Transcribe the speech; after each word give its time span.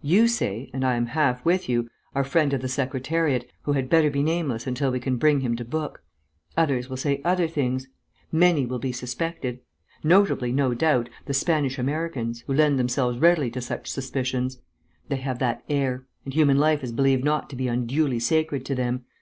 You 0.00 0.28
say 0.28 0.70
(and 0.72 0.82
I 0.82 0.94
am 0.94 1.04
half 1.08 1.44
with 1.44 1.68
you) 1.68 1.90
our 2.14 2.24
friend 2.24 2.54
of 2.54 2.62
the 2.62 2.70
Secretariat, 2.70 3.44
who 3.64 3.72
had 3.72 3.90
better 3.90 4.08
be 4.10 4.22
nameless 4.22 4.66
until 4.66 4.90
we 4.90 4.98
can 4.98 5.18
bring 5.18 5.40
him 5.40 5.56
to 5.56 5.62
book. 5.66 6.02
Others 6.56 6.88
will 6.88 6.96
say 6.96 7.20
other 7.22 7.46
things. 7.46 7.86
Many 8.32 8.64
will 8.64 8.78
be 8.78 8.92
suspected. 8.92 9.60
Notably, 10.02 10.52
no 10.52 10.72
doubt, 10.72 11.10
the 11.26 11.34
Spanish 11.34 11.78
Americans, 11.78 12.40
who 12.46 12.54
lend 12.54 12.78
themselves 12.78 13.18
readily 13.18 13.50
to 13.50 13.60
such 13.60 13.90
suspicions; 13.90 14.58
they 15.10 15.16
have 15.16 15.38
that 15.40 15.62
air, 15.68 16.06
and 16.24 16.32
human 16.32 16.56
life 16.56 16.82
is 16.82 16.90
believed 16.90 17.22
not 17.22 17.50
to 17.50 17.54
be 17.56 17.68
unduly 17.68 18.20
sacred 18.20 18.64
to 18.64 18.74
them. 18.74 19.04